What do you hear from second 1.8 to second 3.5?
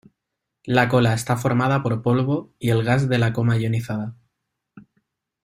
por polvo y el gas de la